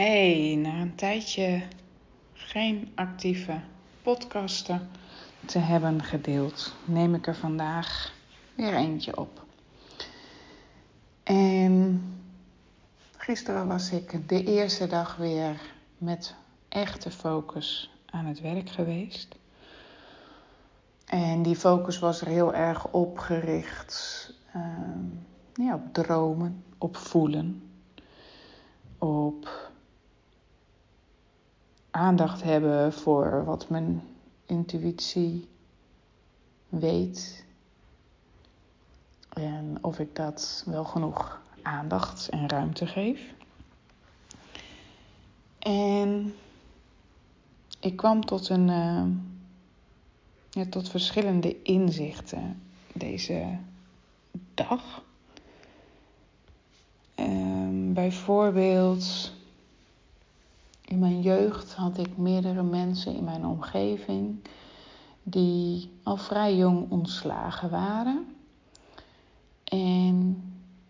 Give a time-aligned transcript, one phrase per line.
[0.00, 1.62] Hey, na een tijdje
[2.32, 3.60] geen actieve
[4.02, 4.88] podcasten
[5.46, 8.12] te hebben gedeeld, neem ik er vandaag
[8.54, 9.44] weer eentje op.
[11.22, 12.02] En
[13.16, 15.60] gisteren was ik de eerste dag weer
[15.98, 16.34] met
[16.68, 19.36] echte focus aan het werk geweest.
[21.04, 24.62] En die focus was er heel erg op gericht uh,
[25.54, 27.62] ja, op dromen, op voelen,
[28.98, 29.68] op
[32.00, 34.02] aandacht hebben voor wat mijn
[34.46, 35.48] intuïtie
[36.68, 37.44] weet.
[39.28, 43.20] En of ik dat wel genoeg aandacht en ruimte geef.
[45.58, 46.34] En
[47.80, 48.68] ik kwam tot een.
[48.68, 49.04] Uh,
[50.50, 53.58] ja, tot verschillende inzichten deze
[54.54, 55.02] dag.
[57.16, 59.32] Um, bijvoorbeeld
[60.90, 64.38] in mijn jeugd had ik meerdere mensen in mijn omgeving
[65.22, 68.26] die al vrij jong ontslagen waren.
[69.64, 70.42] En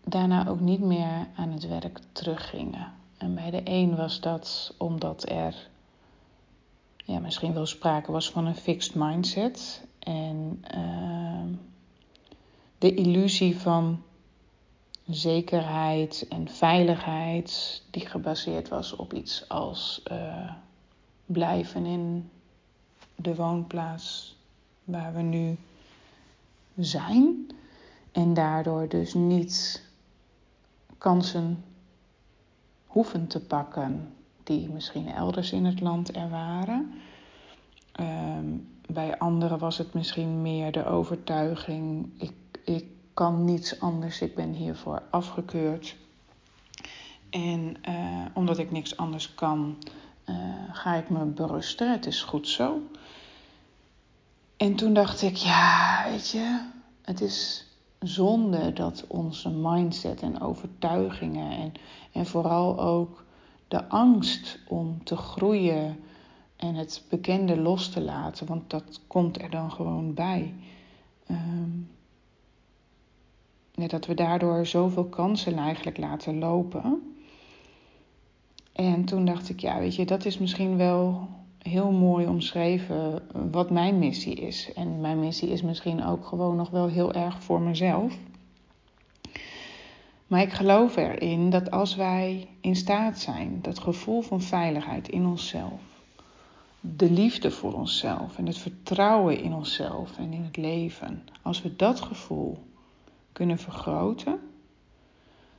[0.03, 2.93] daarna ook niet meer aan het werk teruggingen.
[3.17, 5.69] En bij de een was dat omdat er
[6.95, 9.85] ja, misschien wel sprake was van een fixed mindset.
[9.99, 11.57] En uh,
[12.77, 14.01] de illusie van
[15.09, 20.51] zekerheid en veiligheid die gebaseerd was op iets als uh,
[21.25, 22.29] blijven in
[23.15, 24.35] de woonplaats
[24.83, 25.57] waar we nu
[26.75, 27.47] zijn
[28.11, 29.83] en daardoor dus niet
[30.97, 31.63] kansen
[32.85, 34.13] hoeven te pakken
[34.43, 36.91] die misschien elders in het land er waren.
[37.99, 42.33] Um, bij anderen was het misschien meer de overtuiging: ik,
[42.65, 45.95] ik kan niets anders, ik ben hiervoor afgekeurd.
[47.29, 49.77] En uh, omdat ik niks anders kan,
[50.25, 50.35] uh,
[50.71, 51.91] ga ik me berusten.
[51.91, 52.81] Het is goed zo.
[54.57, 56.69] En toen dacht ik, ja, weet je,
[57.01, 57.65] het is
[57.99, 61.71] zonde dat onze mindset en overtuigingen en,
[62.11, 63.23] en vooral ook
[63.67, 65.99] de angst om te groeien
[66.55, 70.53] en het bekende los te laten, want dat komt er dan gewoon bij.
[71.31, 71.89] Um,
[73.87, 77.15] dat we daardoor zoveel kansen eigenlijk laten lopen.
[78.71, 81.27] En toen dacht ik, ja, weet je, dat is misschien wel
[81.57, 83.21] heel mooi omschreven
[83.51, 84.73] wat mijn missie is.
[84.73, 88.17] En mijn missie is misschien ook gewoon nog wel heel erg voor mezelf.
[90.27, 95.25] Maar ik geloof erin dat als wij in staat zijn, dat gevoel van veiligheid in
[95.25, 95.81] onszelf,
[96.79, 101.75] de liefde voor onszelf en het vertrouwen in onszelf en in het leven, als we
[101.75, 102.57] dat gevoel
[103.31, 104.39] kunnen vergroten,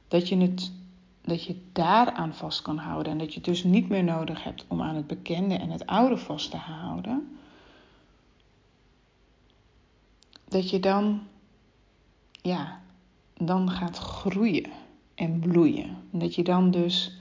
[0.09, 0.73] dat je het
[1.25, 4.65] dat je daaraan vast kan houden en dat je het dus niet meer nodig hebt
[4.69, 7.39] om aan het bekende en het oude vast te houden,
[10.45, 11.23] dat je dan,
[12.43, 12.81] ja,
[13.35, 14.71] dan gaat groeien
[15.15, 15.97] en bloeien.
[16.11, 17.17] Dat je dan dus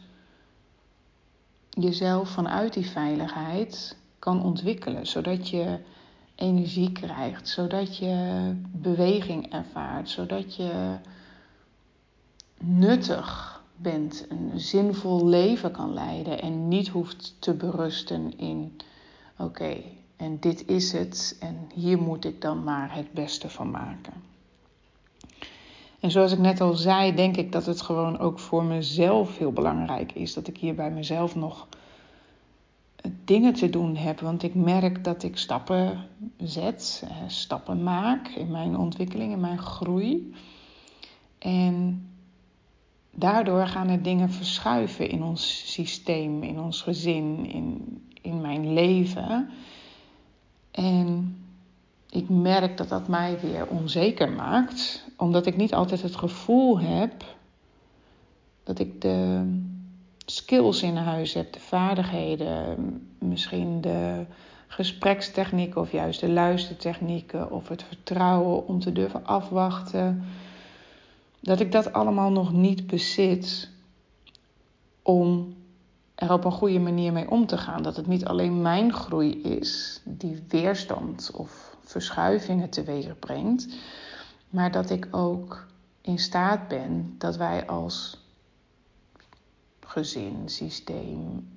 [1.69, 5.79] jezelf vanuit die veiligheid kan ontwikkelen, zodat je
[6.41, 10.97] energie krijgt, zodat je beweging ervaart, zodat je
[12.57, 18.77] nuttig bent, een zinvol leven kan leiden en niet hoeft te berusten in
[19.37, 19.77] oké,
[20.15, 24.13] en dit is het en hier moet ik dan maar het beste van maken.
[25.99, 29.51] En zoals ik net al zei, denk ik dat het gewoon ook voor mezelf heel
[29.51, 31.67] belangrijk is dat ik hier bij mezelf nog
[33.25, 34.19] dingen te doen heb.
[34.19, 35.99] Want ik merk dat ik stappen
[36.37, 40.33] zet, eh, stappen maak in mijn ontwikkeling, in mijn groei.
[41.37, 42.05] En
[43.11, 49.49] daardoor gaan er dingen verschuiven in ons systeem, in ons gezin, in, in mijn leven.
[50.71, 51.35] En
[52.09, 57.23] ik merk dat dat mij weer onzeker maakt, omdat ik niet altijd het gevoel heb
[58.63, 59.45] dat ik de
[60.25, 62.77] skills in huis heb, de vaardigheden,
[63.19, 64.25] misschien de
[64.67, 70.23] gesprekstechnieken of juist de luistertechnieken of het vertrouwen om te durven afwachten,
[71.39, 73.69] dat ik dat allemaal nog niet bezit
[75.01, 75.55] om
[76.15, 77.83] er op een goede manier mee om te gaan.
[77.83, 83.67] Dat het niet alleen mijn groei is die weerstand of verschuivingen teweeg brengt,
[84.49, 85.65] maar dat ik ook
[86.01, 88.20] in staat ben dat wij als
[89.91, 91.47] gezin, systeem,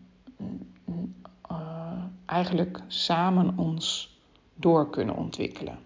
[1.50, 4.16] uh, eigenlijk samen ons
[4.54, 5.78] door kunnen ontwikkelen.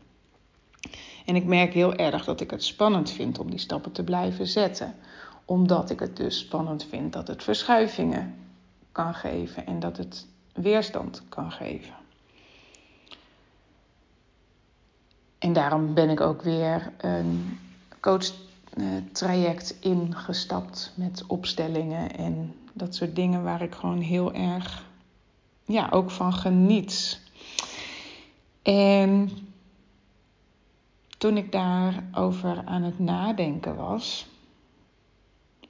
[1.25, 4.47] En ik merk heel erg dat ik het spannend vind om die stappen te blijven
[4.47, 4.95] zetten,
[5.45, 8.35] omdat ik het dus spannend vind dat het verschuivingen
[8.93, 11.95] kan geven en dat het weerstand kan geven.
[15.39, 17.59] En daarom ben ik ook weer een
[18.75, 24.87] coach-traject ingestapt met opstellingen en dat soort dingen waar ik gewoon heel erg
[25.65, 27.21] ja, ook van geniet.
[28.63, 29.31] En
[31.19, 34.27] toen ik daarover aan het nadenken was,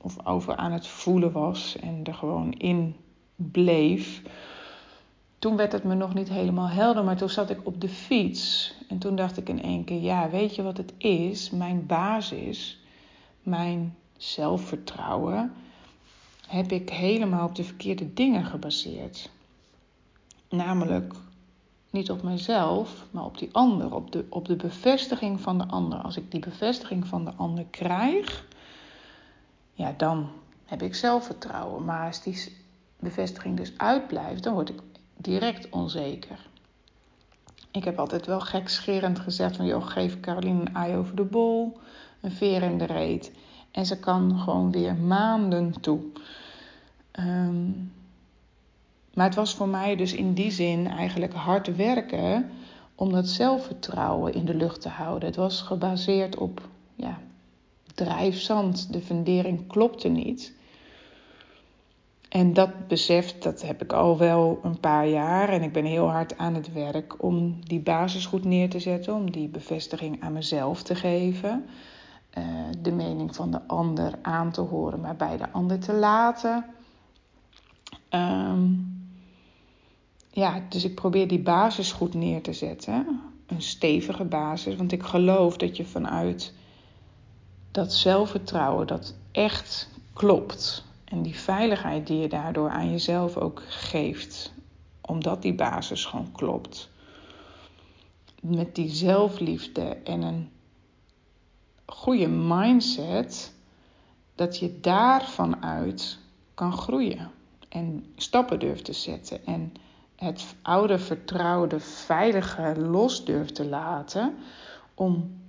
[0.01, 2.97] of over aan het voelen was en er gewoon in
[3.37, 4.23] bleef,
[5.39, 8.75] toen werd het me nog niet helemaal helder, maar toen zat ik op de fiets
[8.89, 11.51] en toen dacht ik in één keer: ja, weet je wat het is?
[11.51, 12.79] Mijn basis,
[13.43, 15.53] mijn zelfvertrouwen,
[16.47, 19.31] heb ik helemaal op de verkeerde dingen gebaseerd.
[20.49, 21.15] Namelijk
[21.91, 25.99] niet op mezelf, maar op die ander, op de, op de bevestiging van de ander.
[25.99, 28.47] Als ik die bevestiging van de ander krijg,
[29.73, 30.29] ja, dan
[30.65, 31.85] heb ik zelfvertrouwen.
[31.85, 32.57] Maar als die
[32.99, 34.81] bevestiging dus uitblijft, dan word ik
[35.17, 36.47] direct onzeker.
[37.71, 39.67] Ik heb altijd wel gekscherend gezegd van...
[39.67, 41.79] joh, geef Caroline een ei over de bol,
[42.21, 43.33] een veer in de reet.
[43.71, 46.01] En ze kan gewoon weer maanden toe.
[47.21, 47.93] Um,
[49.19, 52.51] maar het was voor mij dus in die zin eigenlijk hard werken
[52.95, 55.29] om dat zelfvertrouwen in de lucht te houden.
[55.29, 57.19] Het was gebaseerd op ja,
[57.95, 58.93] drijfzand.
[58.93, 60.53] De fundering klopte niet.
[62.29, 65.49] En dat besef, dat heb ik al wel een paar jaar.
[65.49, 69.15] En ik ben heel hard aan het werk om die basis goed neer te zetten.
[69.15, 71.67] Om die bevestiging aan mezelf te geven.
[72.39, 72.45] Uh,
[72.79, 76.65] de mening van de ander aan te horen, maar bij de ander te laten.
[78.11, 78.99] Um,
[80.31, 83.21] ja, dus ik probeer die basis goed neer te zetten.
[83.47, 84.77] Een stevige basis.
[84.77, 86.55] Want ik geloof dat je vanuit
[87.71, 90.85] dat zelfvertrouwen dat echt klopt.
[91.05, 94.53] En die veiligheid die je daardoor aan jezelf ook geeft.
[95.01, 96.91] Omdat die basis gewoon klopt.
[98.41, 100.51] Met die zelfliefde en een
[101.89, 103.53] goede mindset.
[104.35, 106.19] Dat je daarvan uit
[106.55, 107.31] kan groeien.
[107.69, 109.47] En stappen durft te zetten.
[109.47, 109.73] En
[110.17, 114.35] het oude vertrouwde, veilige los durft te laten
[114.95, 115.41] om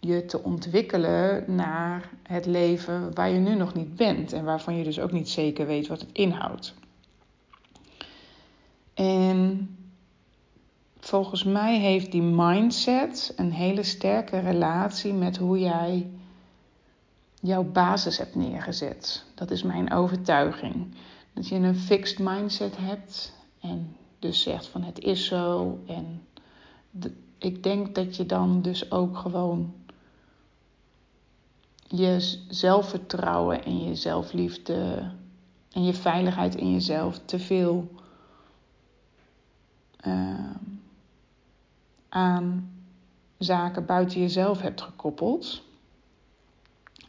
[0.00, 4.84] je te ontwikkelen naar het leven waar je nu nog niet bent en waarvan je
[4.84, 6.74] dus ook niet zeker weet wat het inhoudt.
[8.94, 9.68] En
[11.08, 16.10] volgens mij heeft die mindset een hele sterke relatie met hoe jij
[17.40, 19.24] jouw basis hebt neergezet.
[19.34, 20.94] Dat is mijn overtuiging.
[21.32, 25.78] Dat je een fixed mindset hebt en dus zegt van het is zo.
[25.86, 26.22] En
[27.38, 29.74] ik denk dat je dan dus ook gewoon
[31.88, 35.10] je zelfvertrouwen en je zelfliefde
[35.72, 37.88] en je veiligheid in jezelf te veel
[40.06, 40.35] uh,
[42.16, 42.70] aan
[43.38, 45.62] zaken buiten jezelf hebt gekoppeld.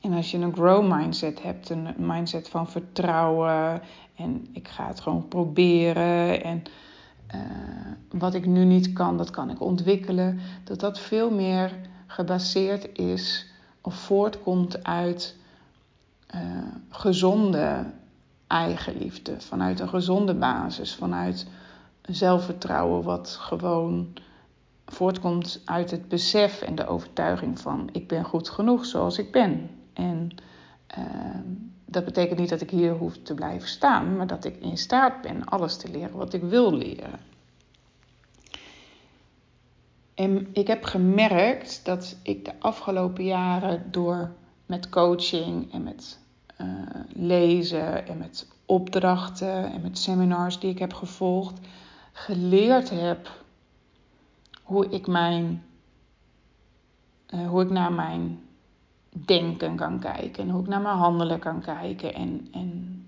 [0.01, 3.81] En als je een grow mindset hebt, een mindset van vertrouwen
[4.15, 6.63] en ik ga het gewoon proberen en
[7.36, 7.42] uh,
[8.19, 11.71] wat ik nu niet kan, dat kan ik ontwikkelen, dat dat veel meer
[12.07, 13.51] gebaseerd is
[13.81, 15.36] of voortkomt uit
[16.36, 16.42] uh,
[16.89, 17.86] gezonde
[18.48, 21.48] eigenliefde, vanuit een gezonde basis, vanuit
[22.01, 24.13] zelfvertrouwen wat gewoon
[24.88, 29.70] voortkomt uit het besef en de overtuiging van ik ben goed genoeg zoals ik ben.
[29.94, 30.29] En
[30.98, 31.06] uh,
[31.86, 35.22] dat betekent niet dat ik hier hoef te blijven staan, maar dat ik in staat
[35.22, 37.20] ben alles te leren wat ik wil leren.
[40.13, 44.32] En ik heb gemerkt dat ik de afgelopen jaren door
[44.65, 46.20] met coaching en met
[46.62, 46.67] uh,
[47.13, 51.60] lezen en met opdrachten en met seminars die ik heb gevolgd,
[52.12, 53.46] geleerd heb
[54.67, 55.63] hoe ik mijn,
[57.33, 58.39] uh, hoe ik naar mijn
[59.09, 63.05] denken kan kijken en hoe ik naar mijn handelen kan kijken en, en,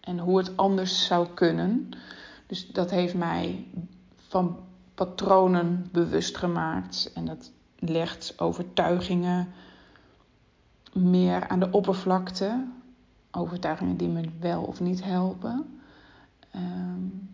[0.00, 1.88] en hoe het anders zou kunnen.
[2.46, 3.66] Dus dat heeft mij
[4.16, 4.56] van
[4.94, 9.48] patronen bewust gemaakt en dat legt overtuigingen
[10.92, 12.66] meer aan de oppervlakte.
[13.30, 15.80] Overtuigingen die me wel of niet helpen.
[16.54, 17.31] Um,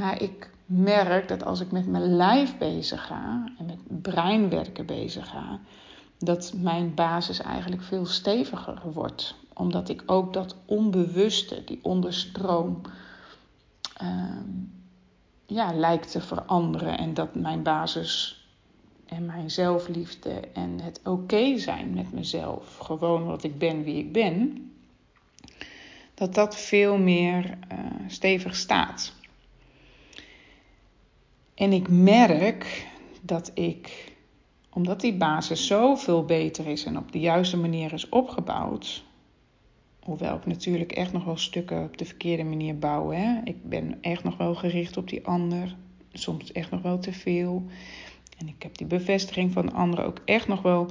[0.00, 5.28] maar ik merk dat als ik met mijn lijf bezig ga en met breinwerken bezig
[5.28, 5.60] ga,
[6.18, 9.34] dat mijn basis eigenlijk veel steviger wordt.
[9.54, 12.80] Omdat ik ook dat onbewuste, die onderstroom,
[14.02, 14.08] uh,
[15.46, 16.98] ja, lijkt te veranderen.
[16.98, 18.44] En dat mijn basis
[19.06, 24.12] en mijn zelfliefde en het oké zijn met mezelf, gewoon wat ik ben wie ik
[24.12, 24.70] ben,
[26.14, 29.18] dat dat veel meer uh, stevig staat.
[31.60, 32.86] En ik merk
[33.22, 34.12] dat ik,
[34.70, 39.04] omdat die basis zoveel beter is en op de juiste manier is opgebouwd,
[40.02, 43.10] hoewel ik natuurlijk echt nog wel stukken op de verkeerde manier bouw.
[43.10, 43.40] Hè?
[43.44, 45.76] Ik ben echt nog wel gericht op die ander,
[46.12, 47.64] soms echt nog wel te veel.
[48.38, 50.86] En ik heb die bevestiging van anderen ook echt nog wel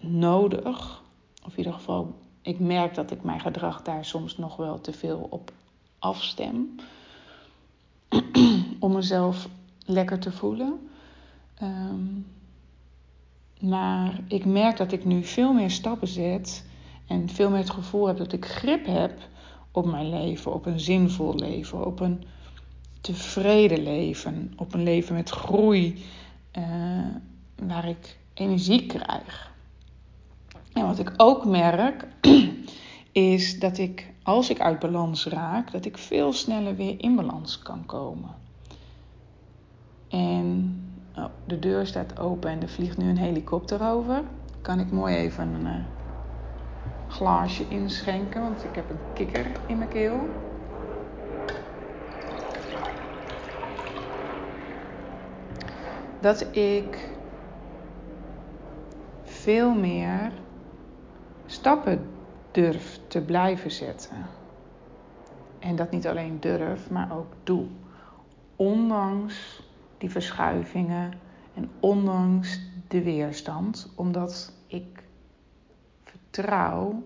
[0.00, 1.02] nodig.
[1.44, 4.92] Of in ieder geval, ik merk dat ik mijn gedrag daar soms nog wel te
[4.92, 5.52] veel op
[5.98, 6.74] afstem.
[8.80, 9.48] Om mezelf
[9.86, 10.88] lekker te voelen.
[11.54, 12.04] Ehm,
[13.60, 16.64] maar ik merk dat ik nu veel meer stappen zet
[17.06, 19.18] en veel meer het gevoel heb dat ik grip heb
[19.70, 22.24] op mijn leven, op een zinvol leven, op een
[23.00, 26.04] tevreden leven, op een leven met groei,
[26.58, 26.64] uh,
[27.56, 29.50] waar ik energie krijg.
[30.72, 32.06] En wat ik ook merk,
[33.12, 37.58] is dat ik, als ik uit balans raak, dat ik veel sneller weer in balans
[37.58, 38.34] kan komen.
[40.12, 40.80] En
[41.16, 44.22] oh, de deur staat open en er vliegt nu een helikopter over.
[44.60, 45.84] Kan ik mooi even een uh,
[47.08, 50.28] glaasje inschenken, want ik heb een kikker in mijn keel.
[56.20, 57.10] Dat ik
[59.22, 60.32] veel meer
[61.46, 62.06] stappen
[62.50, 64.26] durf te blijven zetten.
[65.58, 67.66] En dat niet alleen durf, maar ook doe.
[68.56, 69.62] Ondanks
[70.02, 71.12] die verschuivingen
[71.54, 75.02] en ondanks de weerstand, omdat ik
[76.04, 77.02] vertrouw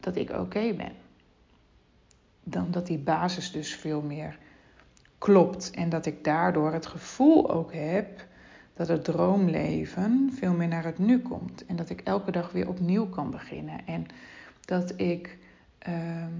[0.00, 0.92] dat ik oké ben.
[2.44, 4.38] Dan dat die basis dus veel meer
[5.18, 8.26] klopt en dat ik daardoor het gevoel ook heb
[8.74, 12.68] dat het droomleven veel meer naar het nu komt en dat ik elke dag weer
[12.68, 14.06] opnieuw kan beginnen en
[14.64, 15.38] dat ik,
[15.78, 16.32] ehm,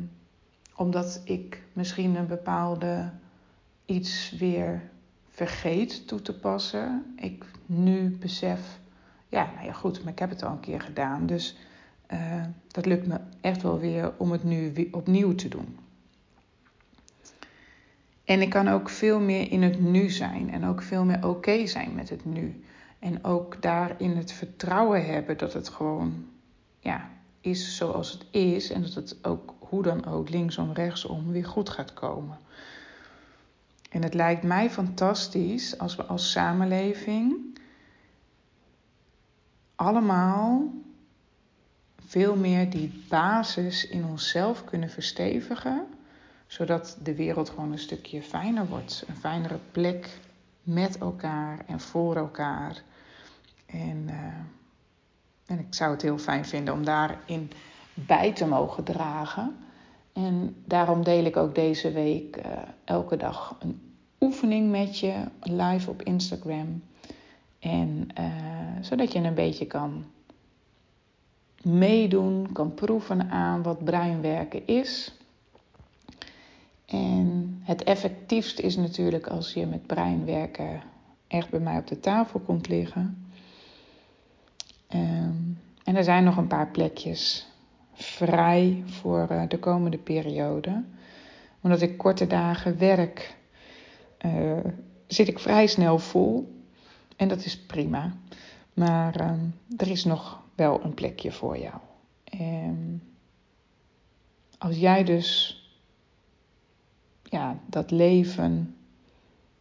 [0.77, 3.11] omdat ik misschien een bepaalde
[3.87, 4.91] iets weer
[5.31, 8.79] vergeet toe te passen, ik nu besef,
[9.29, 11.57] ja, nou ja, goed, maar ik heb het al een keer gedaan, dus
[12.13, 15.79] uh, dat lukt me echt wel weer om het nu opnieuw te doen.
[18.25, 21.67] En ik kan ook veel meer in het nu zijn en ook veel meer oké
[21.67, 22.65] zijn met het nu.
[22.99, 26.27] En ook daarin het vertrouwen hebben dat het gewoon
[26.81, 31.45] ja, is zoals het is en dat het ook hoe dan ook linksom, rechtsom weer
[31.45, 32.39] goed gaat komen.
[33.97, 37.59] En het lijkt mij fantastisch als we als samenleving
[39.75, 40.73] allemaal
[42.07, 45.87] veel meer die basis in onszelf kunnen verstevigen,
[46.47, 49.05] zodat de wereld gewoon een stukje fijner wordt.
[49.09, 50.19] Een fijnere plek
[50.63, 52.83] met elkaar en voor elkaar.
[53.67, 54.17] En, uh,
[55.47, 57.51] en ik zou het heel fijn vinden om daarin
[57.95, 59.57] bij te mogen dragen.
[60.13, 62.43] En daarom deel ik ook deze week uh,
[62.85, 63.86] elke dag een
[64.21, 66.83] oefening met je live op Instagram.
[67.59, 68.25] En uh,
[68.81, 70.05] zodat je een beetje kan
[71.63, 75.15] meedoen, kan proeven aan wat breinwerken is.
[76.87, 80.83] En het effectiefst is natuurlijk als je met breinwerken
[81.27, 83.29] echt bij mij op de tafel komt liggen.
[84.95, 87.47] Um, en er zijn nog een paar plekjes
[87.93, 90.83] vrij voor uh, de komende periode.
[91.61, 93.37] Omdat ik korte dagen werk,
[94.25, 94.73] uh,
[95.07, 96.55] zit ik vrij snel vol.
[97.17, 98.17] En dat is prima.
[98.75, 99.33] Maar uh,
[99.77, 101.75] er is nog wel een plekje voor jou.
[102.25, 103.03] En
[104.59, 105.61] als jij dus
[107.23, 108.77] ja, dat leven,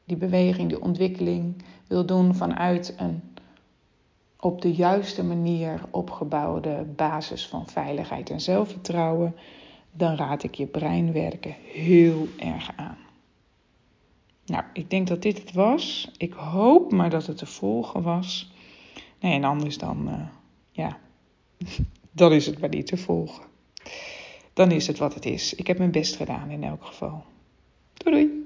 [0.03, 3.21] die beweging, die ontwikkeling wil doen vanuit een
[4.39, 9.35] op de juiste manier opgebouwde basis van veiligheid en zelfvertrouwen,
[9.91, 12.97] dan raad ik je breinwerken heel erg aan.
[14.45, 16.11] Nou, ik denk dat dit het was.
[16.17, 18.51] Ik hoop maar dat het te volgen was.
[19.19, 20.27] Nee, en anders dan, uh,
[20.71, 20.99] ja,
[22.11, 23.43] dan is het maar niet te volgen.
[24.53, 25.53] Dan is het wat het is.
[25.53, 27.23] Ik heb mijn best gedaan in elk geval.
[27.93, 28.44] Doei doei!